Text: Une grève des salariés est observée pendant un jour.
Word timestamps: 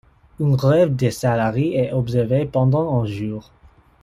Une 0.39 0.55
grève 0.55 0.95
des 0.95 1.11
salariés 1.11 1.77
est 1.77 1.91
observée 1.93 2.47
pendant 2.47 3.03
un 3.03 3.05
jour. 3.05 3.51